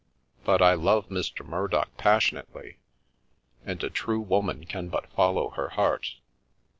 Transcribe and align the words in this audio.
But 0.43 0.63
I 0.63 0.73
love 0.73 1.09
Mr. 1.09 1.45
Murdock 1.45 1.95
passionately, 1.95 2.77
and 3.63 3.83
a 3.83 3.89
true 3.91 4.19
woman 4.19 4.65
can 4.65 4.87
but 4.87 5.05
follow 5.11 5.51
her 5.51 5.69
heart. 5.69 6.15